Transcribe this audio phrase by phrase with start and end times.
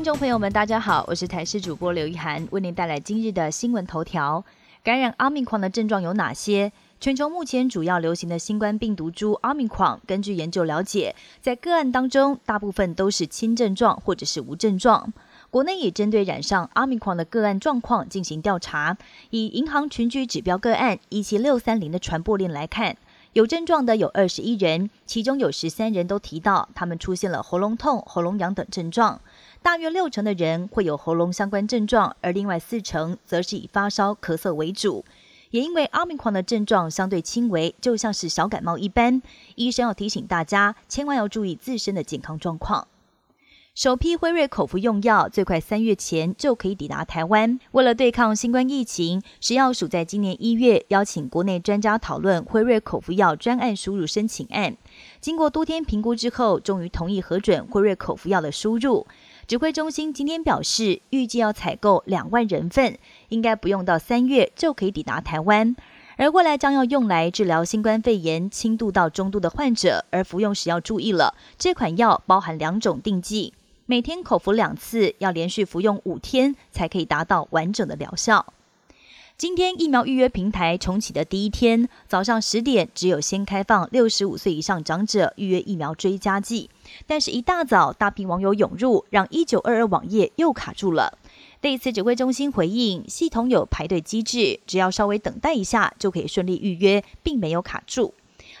[0.00, 4.42] 听众朋友们，大家好，我是台视主播刘一涵，为您带来今日的新闻头条。
[4.82, 6.72] 感染阿米狂的症状有哪些？
[6.98, 15.12] 全球目前主要流行的新冠病毒株阿米狂，根据研究了解，在个案当中，大部分都是轻症状或者是无症状。
[15.50, 18.96] 国内也针对染上阿米狂的个案状况进行调查，
[19.28, 22.96] 以银行群聚指标个案一七六三零的传播链来看。
[23.34, 29.20] 有症状的有二十一人，其中有十三人都提到他们出现了喉咙痛、喉咙痒等症状，
[29.62, 35.04] 大约六成的人会有喉咙相关症状，而另外四成则是以发烧、咳嗽为主。
[35.50, 39.20] 也因为阿明狂的症状相对轻微，就像是小感冒一般，
[39.56, 42.86] 医生要提醒大家，千万要注意自身的健康状况。
[43.74, 47.58] 首批辉瑞口服用药最快三月前就可以抵达台湾。
[47.70, 54.76] 为了对抗新冠疫情，食药署在今年一月邀请国内专家讨论辉瑞口服药专案输入申请案。
[55.20, 59.06] 经过多天评估之后，终于同意核准辉瑞口服药的输入。
[59.50, 62.96] 指挥中心今天表示，预计要采购两万人份，
[63.30, 65.74] 应该不用到三月就可以抵达台湾。
[66.16, 73.52] 而未来将要用来治疗新冠肺炎轻度到中度的患者，而服用时要注意了，这款药包含两种定剂。
[73.86, 78.54] 每天口服两次，要连续服用五天才可以达到完整的疗效。
[79.40, 86.68] 今天疫苗预约平台重启的第一天，早上十点只有先开放六十五岁以上长者预约疫苗追加剂，
[87.06, 91.16] 但是一大早大批网友涌入，让一九二二网页又卡住了。
[91.58, 98.12] 对此，指挥中心回应，系统有排队机制，只要稍微等待一下就可以顺利预约，并没有卡住。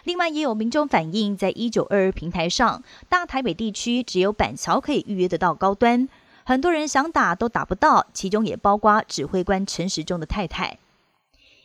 [0.04, 6.08] 另外，也有民众反映，在一九二二平台上，大台北地区只有板桥可以预约得到高端，
[6.50, 10.80] 很多人想打都打不到，其中也包括指挥官陈时中的太太。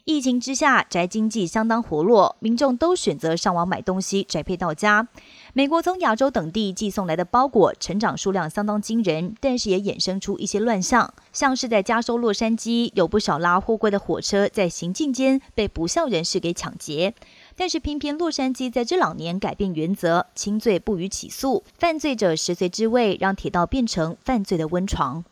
[0.05, 5.07] 疫情之下，宅经济相当活络，民众都选择上网买东西，宅配到家。
[5.53, 17.15] 美国从亚洲等地寄送来的包裹成长数量相当惊人，但是也衍生出一些乱象，像是在加州洛杉矶，有不少拉货柜的火车在行进间被不孝人士给抢劫。
[17.55, 25.25] 但是偏偏洛杉矶在这两年改变原则，轻罪不予起诉，犯罪者食髓知味，让铁道变成犯罪的温床。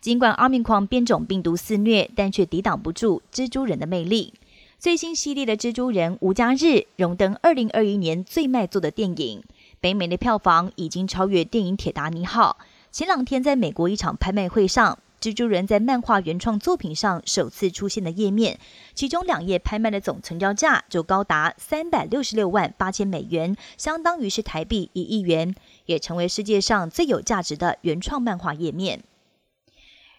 [0.00, 4.32] 尽管阿明矿变种病毒肆虐，但却抵挡不住蜘蛛人的魅力。
[4.78, 9.42] 最新系列的蜘蛛人无家日荣登二零二一年最卖座的电影，
[9.78, 12.56] 北美的票房已经超越电影《铁达尼号》。
[12.90, 18.58] 前两天在美国一场拍卖会上，蜘蛛人在漫画原创作品上首次出现的页面，
[18.94, 29.02] 其中两页拍卖的总成交价就高达三百六十六万八千美元，相当于是台币一亿元，也成为世界上最有价值的原创漫画页面。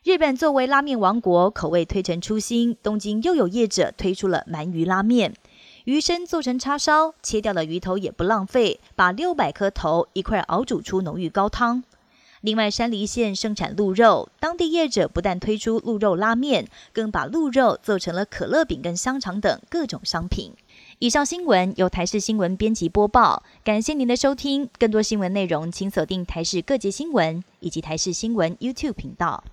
[0.03, 2.75] 日本作为拉面王国，口味推陈出新。
[2.81, 5.35] 东京又有业者推出了鳗鱼拉面，
[5.84, 11.84] 鱼身做成叉烧，切掉的鱼头也不浪费，把六百颗头一块熬煮出浓郁高汤。
[12.41, 20.51] 另外，山梨县生产鹿肉，当地业者不但推出鹿肉拉面，更把鹿肉做成了可乐饼跟香肠等各种商品。
[20.97, 24.68] 以上新闻由台视新闻编辑播报，感谢您的收听。
[24.79, 29.44] 更多新闻内容，请锁定台视各界新闻以及台视新闻 YouTube 频道。